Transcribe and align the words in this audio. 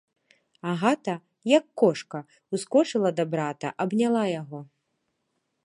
Агата, 0.69 1.13
як 1.57 1.65
кошка, 1.81 2.19
ускочыла 2.57 3.11
да 3.21 3.29
брата, 3.35 3.69
абняла 3.85 4.23
яго. 4.41 4.59